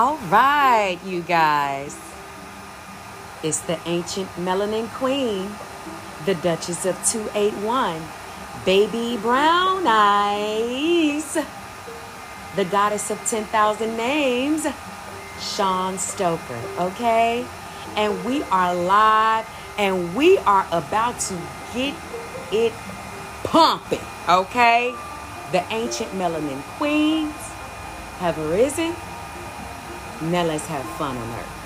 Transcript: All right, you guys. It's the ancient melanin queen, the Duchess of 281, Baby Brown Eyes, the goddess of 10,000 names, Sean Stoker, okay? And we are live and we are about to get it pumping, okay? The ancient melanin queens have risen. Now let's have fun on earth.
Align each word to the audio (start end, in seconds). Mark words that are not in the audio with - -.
All 0.00 0.16
right, 0.30 0.96
you 1.04 1.22
guys. 1.22 1.98
It's 3.42 3.58
the 3.58 3.80
ancient 3.84 4.28
melanin 4.36 4.86
queen, 4.90 5.50
the 6.24 6.36
Duchess 6.36 6.86
of 6.86 6.94
281, 7.04 8.00
Baby 8.64 9.16
Brown 9.20 9.82
Eyes, 9.88 11.36
the 12.54 12.64
goddess 12.66 13.10
of 13.10 13.18
10,000 13.26 13.96
names, 13.96 14.68
Sean 15.40 15.98
Stoker, 15.98 16.62
okay? 16.78 17.44
And 17.96 18.24
we 18.24 18.44
are 18.52 18.76
live 18.76 19.48
and 19.78 20.14
we 20.14 20.38
are 20.38 20.64
about 20.70 21.18
to 21.22 21.34
get 21.74 21.94
it 22.52 22.72
pumping, 23.42 24.06
okay? 24.28 24.94
The 25.50 25.64
ancient 25.72 26.12
melanin 26.12 26.62
queens 26.78 27.34
have 28.20 28.38
risen. 28.38 28.94
Now 30.20 30.42
let's 30.42 30.66
have 30.66 30.84
fun 30.98 31.16
on 31.16 31.30
earth. 31.38 31.57